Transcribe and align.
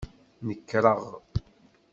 Nekreɣ. 0.47 0.99